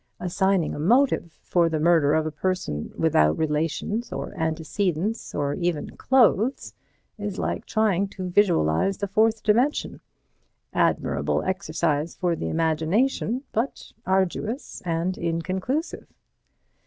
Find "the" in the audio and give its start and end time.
1.69-1.79, 8.97-9.05, 12.35-12.49